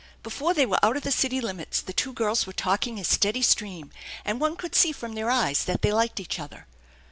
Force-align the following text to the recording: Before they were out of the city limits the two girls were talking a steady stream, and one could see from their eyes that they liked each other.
Before 0.23 0.55
they 0.55 0.65
were 0.65 0.83
out 0.83 0.97
of 0.97 1.03
the 1.03 1.11
city 1.11 1.39
limits 1.39 1.79
the 1.79 1.93
two 1.93 2.11
girls 2.11 2.47
were 2.47 2.53
talking 2.53 2.97
a 2.99 3.03
steady 3.03 3.43
stream, 3.43 3.91
and 4.25 4.39
one 4.41 4.55
could 4.55 4.73
see 4.73 4.91
from 4.91 5.13
their 5.13 5.29
eyes 5.29 5.63
that 5.65 5.83
they 5.83 5.93
liked 5.93 6.19
each 6.19 6.39
other. 6.39 6.65